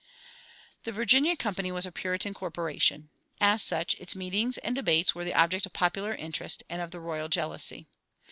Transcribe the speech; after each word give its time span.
The 0.83 0.91
Virginia 0.91 1.35
Company 1.37 1.71
was 1.71 1.85
a 1.85 1.91
Puritan 1.91 2.33
corporation.[44:1] 2.33 3.07
As 3.39 3.61
such, 3.61 3.93
its 3.99 4.15
meetings 4.15 4.57
and 4.57 4.73
debates 4.73 5.13
were 5.13 5.23
the 5.23 5.35
object 5.35 5.67
of 5.67 5.73
popular 5.73 6.15
interest 6.15 6.63
and 6.71 6.81
of 6.81 6.89
the 6.89 6.99
royal 6.99 7.29
jealousy. 7.29 7.87